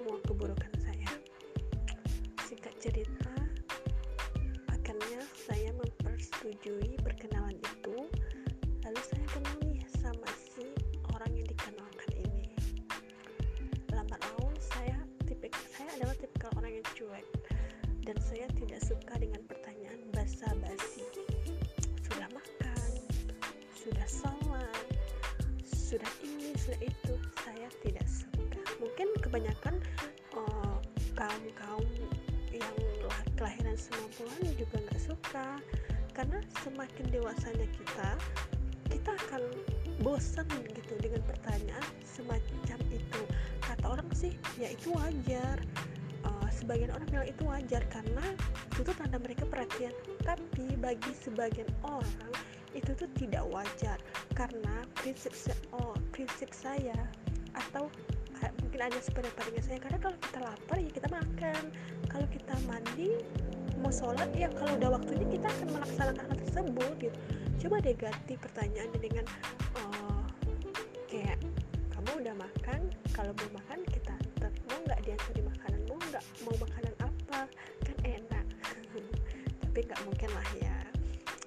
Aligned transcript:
semua 0.00 0.16
keburukan 0.24 0.72
saya. 0.80 1.12
Singkat 2.48 2.72
cerita 2.80 3.36
akhirnya 4.72 5.20
saya 5.44 5.76
mempersetujui 5.76 6.96
perkenalan 7.04 7.52
itu. 7.60 8.08
Lalu 8.80 9.00
saya 9.04 9.26
kenal 9.28 9.60
nih 9.60 9.84
sama 10.00 10.24
si 10.40 10.64
orang 11.12 11.36
yang 11.36 11.44
dikenalkan 11.44 12.10
ini. 12.16 12.48
Lambat 13.92 14.24
laun 14.24 14.56
saya 14.72 14.96
tipe 15.28 15.52
saya 15.68 15.92
adalah 16.00 16.16
tipe 16.16 16.48
orang 16.48 16.80
yang 16.80 16.86
cuek. 16.96 17.26
Dan 18.00 18.16
saya 18.24 18.48
tidak 18.56 18.80
suka 18.80 19.20
dengan 19.20 19.44
pertanyaan 19.44 20.00
basa-basi. 20.16 21.04
Sudah 22.08 22.28
makan 22.32 22.90
sudah 23.76 24.08
sholat 24.08 24.80
sudah 25.68 26.12
ini 26.24 26.56
sudah 26.56 26.80
itu 26.88 27.09
kebanyakan 29.30 29.78
uh, 30.34 30.82
kaum 31.14 31.44
kaum 31.54 31.86
yang 32.50 32.76
kelahiran 33.38 33.78
90-an 33.78 34.42
juga 34.58 34.76
nggak 34.82 34.98
suka. 35.06 35.48
Karena 36.10 36.42
semakin 36.66 37.06
dewasanya 37.14 37.70
kita 37.70 38.10
kita 38.90 39.14
akan 39.14 39.42
bosan 40.02 40.50
gitu 40.74 40.98
dengan 40.98 41.22
pertanyaan 41.22 41.86
semacam 42.02 42.78
itu. 42.90 43.22
Kata 43.62 43.86
orang 43.86 44.10
sih 44.10 44.34
ya 44.58 44.74
itu 44.74 44.90
wajar. 44.90 45.62
Uh, 46.26 46.50
sebagian 46.50 46.90
orang 46.90 47.06
bilang 47.08 47.30
itu 47.30 47.42
wajar 47.46 47.86
karena 47.86 48.26
itu 48.74 48.82
tuh 48.82 48.96
tanda 48.98 49.22
mereka 49.22 49.46
perhatian. 49.46 49.94
Tapi 50.26 50.74
bagi 50.82 51.14
sebagian 51.14 51.70
orang 51.86 52.34
itu 52.74 52.90
tuh 52.98 53.06
tidak 53.14 53.46
wajar. 53.46 54.02
Karena 54.34 54.82
prinsip 54.98 55.30
oh, 55.70 55.94
prinsip 56.10 56.50
saya 56.50 56.98
atau 57.54 57.86
mungkin 58.64 58.80
ada 58.80 58.98
sependapat 59.04 59.42
dengan 59.52 59.64
saya 59.68 59.78
karena 59.82 59.98
kalau 60.00 60.16
kita 60.16 60.38
lapar 60.40 60.76
ya 60.80 60.90
kita 60.90 61.08
makan. 61.12 61.62
Kalau 62.08 62.26
kita 62.32 62.54
mandi 62.64 63.10
mau 63.80 63.92
sholat 63.92 64.28
ya 64.36 64.48
kalau 64.52 64.76
udah 64.76 64.90
waktunya 64.96 65.26
kita 65.28 65.48
akan 65.48 65.68
melaksanakan 65.76 66.24
hal 66.24 66.36
tersebut 66.48 66.92
gitu. 67.00 67.18
Coba 67.60 67.76
deh 67.84 67.96
ganti 67.96 68.34
pertanyaannya 68.40 69.00
dengan 69.00 69.24
uh, 69.76 70.24
kayak 71.08 71.36
kamu 71.92 72.24
udah 72.24 72.34
makan 72.40 72.80
kalau 73.12 73.32
belum 73.36 73.52
makan 73.60 73.78
kita 73.92 74.12
antar 74.16 74.52
mau 74.68 74.78
nggak 74.88 75.00
diantarin 75.04 75.44
makanan 75.44 75.80
mau 75.84 75.98
nggak 76.08 76.24
mau 76.48 76.56
makanan 76.56 76.94
apa? 77.04 77.40
Kan 77.84 77.96
enak. 78.04 78.46
Tapi 79.64 79.78
nggak 79.84 80.00
mungkin 80.08 80.30
lah 80.32 80.48
ya. 80.56 80.76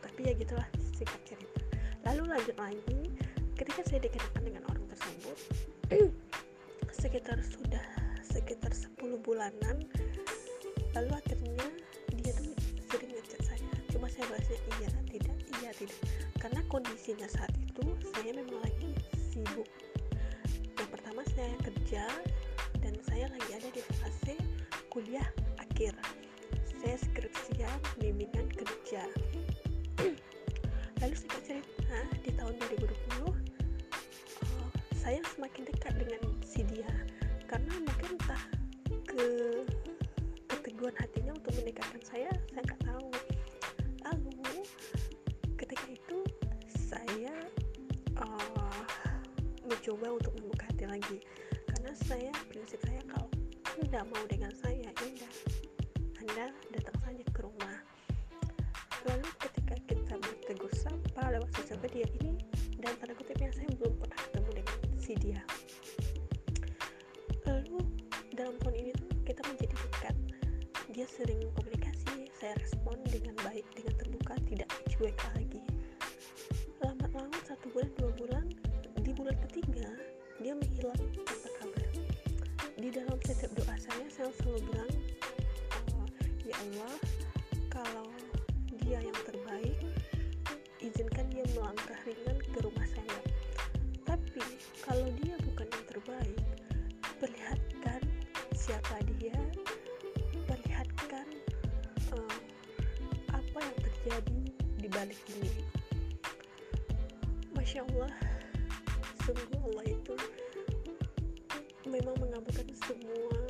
Tapi 0.00 0.20
ya 0.24 0.32
gitulah 0.36 0.68
singkat 0.96 1.20
cerita. 1.28 1.60
Lalu 2.08 2.22
lanjut 2.32 2.56
lagi 2.56 3.00
ketika 3.58 3.82
saya 3.84 4.00
dikenalkan 4.06 4.42
dengan 4.46 4.62
sekitar 7.28 7.44
sudah 7.60 7.86
sekitar 8.24 8.72
10 8.72 9.20
bulanan. 9.20 9.76
Lalu 10.96 11.12
akhirnya 11.12 11.68
dia 12.16 12.32
tuh 12.32 12.56
sering 12.88 13.12
ngechat 13.12 13.44
saya. 13.44 13.68
Cuma 13.92 14.08
saya 14.08 14.32
bahasnya 14.32 14.56
iya 14.80 14.88
tidak 15.12 15.36
iya 15.60 15.70
tidak. 15.76 15.98
Karena 16.40 16.64
kondisinya 16.72 17.28
saat 17.28 17.52
itu 17.60 17.84
saya 18.16 18.32
memang 18.32 18.64
lagi 18.64 18.96
sibuk. 19.28 19.68
Yang 20.72 20.88
pertama 20.88 21.20
saya 21.36 21.52
kerja 21.68 22.08
dan 22.80 22.96
saya 23.04 23.28
lagi 23.28 23.50
ada 23.52 23.68
di 23.76 23.82
fase 24.00 24.34
kuliah 24.88 25.28
akhir. 25.60 25.92
Saya 26.80 26.96
skripsian 26.96 27.76
bimbingan 28.00 28.48
kerja. 28.56 29.04
Lalu 31.04 31.12
singkat 31.12 31.44
cerita 31.44 31.98
di 32.24 32.32
tahun 32.32 32.56
2020 32.56 32.88
uh, 32.88 33.36
saya 35.08 35.24
semakin 35.32 35.64
dekat 35.64 35.96
dengan 35.96 36.20
si 36.44 36.60
dia. 36.68 36.92
Karena 37.48 37.72
mungkin 37.80 38.20
entah 38.20 38.44
ke 39.08 39.24
keteguhan 40.52 40.92
hatinya 41.00 41.32
untuk 41.32 41.48
mendekatkan 41.56 42.02
saya 42.04 42.28
saya 42.52 42.60
nggak 42.60 42.82
tahu. 42.84 43.08
Lalu 44.04 44.36
ketika 45.56 45.88
itu 45.88 46.20
saya 46.68 47.32
uh, 48.20 48.84
mencoba 49.64 50.12
untuk 50.12 50.36
membuka 50.44 50.68
hati 50.68 50.84
lagi. 50.84 51.24
Karena 51.72 51.92
saya 52.04 52.32
prinsip 52.52 52.76
saya 52.84 53.00
kalau 53.08 53.32
anda 53.80 54.04
mau 54.12 54.24
dengan 54.28 54.52
saya 54.60 54.92
ya 54.92 54.92
dia 65.28 65.44
lalu 67.44 67.84
dalam 68.32 68.56
tahun 68.64 68.76
ini 68.80 68.90
tuh 68.96 69.08
kita 69.28 69.44
menjadi 69.44 69.76
dekat. 69.76 70.16
Dia 70.88 71.04
sering 71.04 71.40
komunikasi 71.52 72.32
saya 72.40 72.56
respon 72.56 72.96
dengan 73.12 73.36
baik 73.44 73.64
dengan 73.76 73.92
terbuka 74.00 74.34
tidak 74.48 74.68
cuek 74.88 75.16
lagi 75.36 75.47
siapa 98.68 99.00
dia 99.16 99.32
perlihatkan 100.44 101.24
uh, 102.12 102.36
apa 103.32 103.58
yang 103.64 103.78
terjadi 103.80 104.40
di 104.76 104.88
balik 104.92 105.16
ini 105.40 105.64
Masya 107.56 107.80
Allah 107.88 108.12
sungguh 109.24 109.72
Allah 109.72 109.88
itu 109.88 110.12
memang 111.88 112.12
mengabulkan 112.20 112.68
semua 112.84 113.40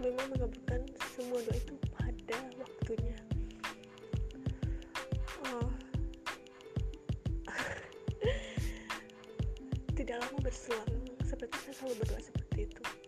memang 0.00 0.24
mengabulkan 0.32 0.88
semua 1.12 1.44
doa 1.44 1.60
itu 1.60 1.76
pada 1.92 2.40
waktunya 2.56 3.20
oh. 5.52 5.68
tidak 10.00 10.16
lama 10.16 10.38
berselang 10.40 10.96
seperti 11.28 11.60
saya 11.60 11.76
selalu 11.76 11.94
berdoa 12.00 12.24
seperti 12.24 12.72
itu 12.72 13.03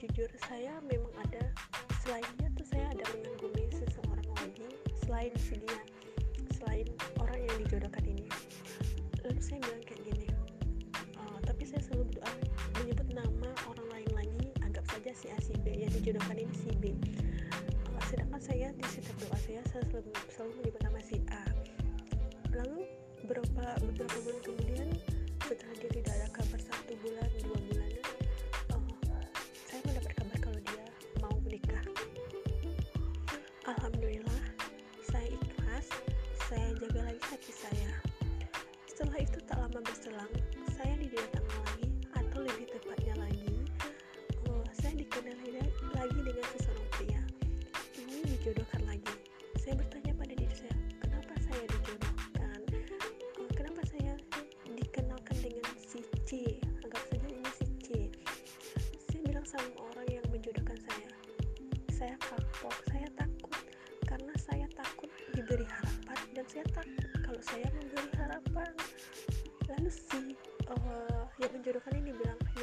jujur 0.00 0.32
saya 0.48 0.80
memang 0.88 1.12
ada 1.20 1.44
selainnya 2.00 2.48
tuh 2.56 2.64
saya 2.72 2.88
ada 2.96 3.04
mengagumi 3.12 3.68
seseorang 3.68 4.28
lagi 4.32 4.64
selain 5.04 5.28
si 5.36 5.60
dia 5.60 5.80
selain 6.56 6.88
orang 7.20 7.36
yang 7.36 7.56
dijodohkan 7.68 8.04
ini. 8.08 8.24
Lalu 9.20 9.40
saya 9.44 9.60
bilang 9.60 9.84
kayak 9.84 10.00
gini 10.08 10.28
uh, 11.20 11.38
tapi 11.44 11.68
saya 11.68 11.84
selalu 11.84 12.16
berdoa 12.16 12.32
menyebut 12.80 13.08
nama 13.12 13.50
orang 13.68 13.88
lain 13.92 14.10
lagi 14.16 14.48
anggap 14.64 14.88
saja 14.88 15.12
si 15.12 15.28
A 15.28 15.38
si 15.44 15.52
B 15.60 15.84
yang 15.84 15.92
dijodohkan 15.92 16.36
ini 16.40 16.54
si 16.56 16.72
B. 16.80 16.96
Uh, 17.92 18.00
sedangkan 18.08 18.40
saya 18.40 18.72
di 18.72 18.84
setiap 18.88 19.20
doa 19.20 19.36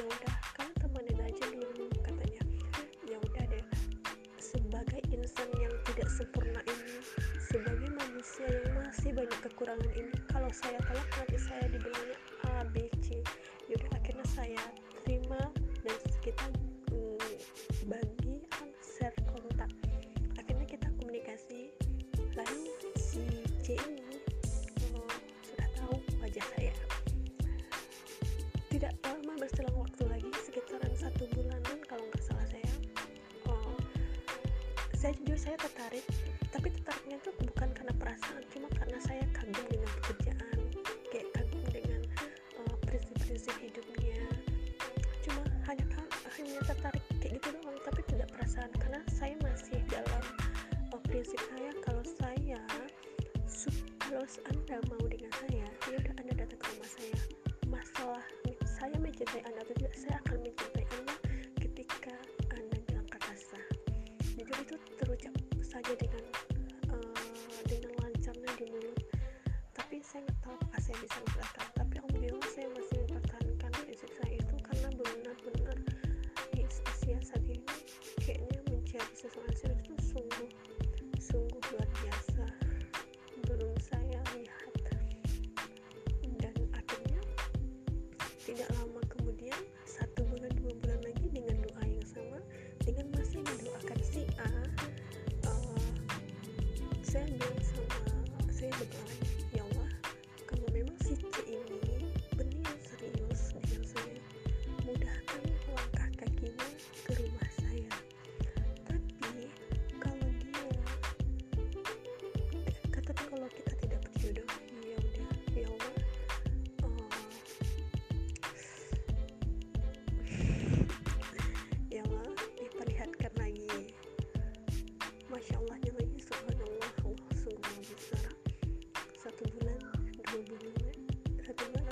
udah 0.08 0.36
kamu 0.56 0.72
temenin 0.80 1.20
aja 1.20 1.46
dulu 1.52 1.86
katanya. 2.04 2.44
Ya 3.08 3.18
udah 3.20 3.44
deh 3.52 3.66
sebagai 4.40 5.02
insan 5.12 5.50
yang 5.60 5.74
tidak 5.88 6.10
sempurna 6.10 6.62
ini 6.66 6.98
sebagai 7.40 7.90
manusia 7.96 8.48
yang 8.48 8.74
masih 8.76 9.12
banyak 9.16 9.40
kekurangan 9.44 9.92
ini 9.96 10.12
kalau 10.32 10.52
saya 10.52 10.80
tolak 10.88 11.08
nanti 11.16 11.38
saya 11.40 11.66
dibilangnya 11.72 12.17
saya 35.48 35.64
tertarik 35.64 36.04
tapi 36.52 36.68
tertariknya 36.76 37.24
itu 37.24 37.32
bukan 37.40 37.72
karena 37.72 37.94
perasaan 37.96 38.44
cuma 38.52 38.68
karena 38.76 39.00
saya 39.00 39.24
kagum 39.32 39.64
dengan 39.72 39.88
pekerjaan 40.04 40.60
kayak 41.08 41.28
kagum 41.32 41.64
dengan 41.72 42.02
eh, 42.60 42.76
prinsip-prinsip 42.84 43.56
hidupnya. 43.64 44.28
Cuma 45.24 45.48
hanya 45.72 45.88
hanya 46.36 46.60
tertarik 46.68 47.00
kayak 47.24 47.40
gitu 47.40 47.48
doang 47.64 47.80
tapi 47.80 48.04
tidak 48.12 48.28
perasaan 48.36 48.72
karena 48.76 49.00
saya 49.08 49.40
masih 49.40 49.80
dalam 49.88 50.24
uh, 50.92 51.00
prinsip 51.08 51.40
saya 51.40 51.72
kalau 51.80 52.04
saya 52.04 52.60
kalau 54.04 54.28
anda 54.52 54.78
mau 54.92 55.04
dengan 55.08 55.32
saya 55.32 55.64
ya 55.64 55.96
udah 55.96 56.14
anda 56.20 56.34
datang 56.44 56.60
ke 56.60 56.66
rumah 56.76 56.92
saya. 56.92 57.18
Masalah 57.72 58.26
saya 58.68 58.96
mencintai 59.00 59.48
anda 59.48 59.64
saja 65.78 65.94
dengan 65.94 66.26
uh, 66.90 67.62
dengan 67.70 67.94
lancarnya 68.02 68.50
di 68.58 68.66
mulut. 68.66 68.98
Tapi 69.78 70.02
saya 70.02 70.26
nggak 70.26 70.40
tahu 70.42 70.58
apa 70.58 70.78
saya 70.82 70.98
bisa 71.06 71.18
menggerakkan 71.22 71.68
tapi 71.78 71.96
om 72.02 72.10
bilang 72.18 72.46
saya 72.50 72.66
masih 72.74 72.98
mempertahankan 73.06 73.72
prinsip 73.86 74.10
saya 74.18 74.34
itu 74.42 74.56
karena 74.66 74.90
benar-benar 74.98 75.78
eh, 75.78 76.50
di 76.58 76.62
usia 76.66 77.18
saat 77.22 77.46
ini 77.46 77.62
kayaknya 78.26 78.58
menjadi 78.74 79.14
sesuatu 79.14 79.54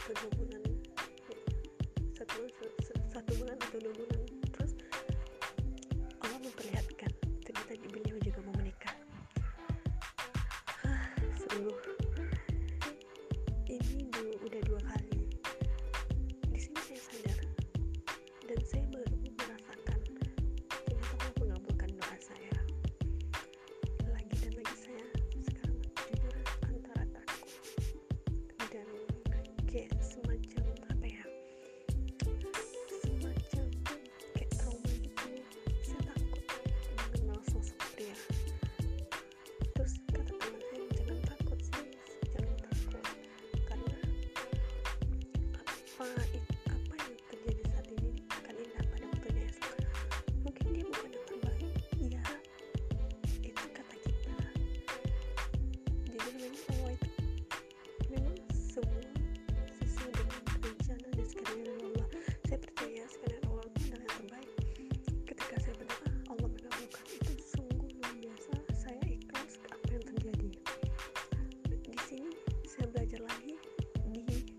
Thank 0.07 0.53
you. 0.53 0.54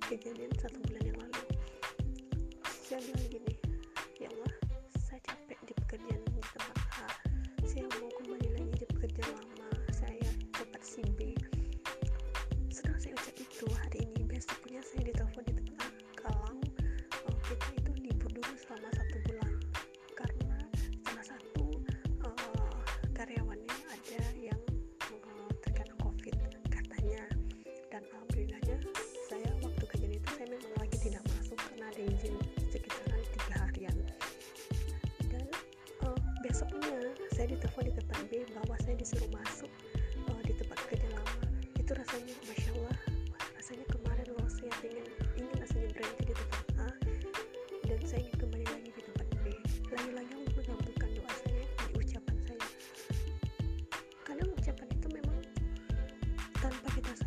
que 0.08 0.18
tienen. 0.18 0.55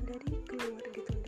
dari 0.10 0.42
keluar 0.50 0.82
gitu. 0.89 1.18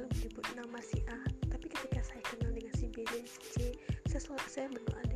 selalu 0.00 0.16
menyebut 0.16 0.46
nama 0.56 0.80
si 0.80 0.98
A, 1.12 1.20
tapi 1.52 1.66
ketika 1.68 2.00
saya 2.00 2.22
kenal 2.32 2.48
dengan 2.56 2.72
si 2.72 2.88
B 2.88 3.04
dan 3.04 3.20
si 3.28 3.40
C, 3.52 3.56
saya, 4.08 4.20
selalu, 4.24 4.48
saya 4.48 4.66
berdoa 4.72 5.09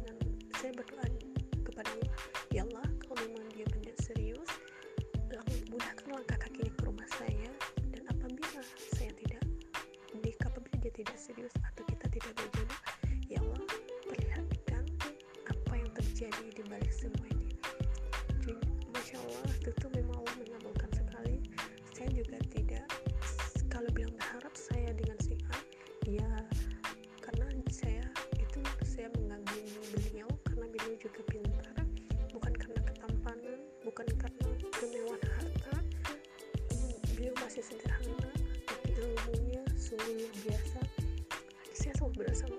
bukan 33.94 34.26
karena 34.26 34.50
kemewahan 34.74 35.22
harta. 35.38 35.78
Beliau 37.14 37.30
masih 37.38 37.62
sederhana 37.62 38.26
tapi 38.66 38.90
ilmunya 38.90 39.62
sungguh 39.78 40.18
luar 40.18 40.34
biasa. 40.42 40.82
Saya 41.70 41.94
sangat 41.94 42.18
berasa. 42.18 42.50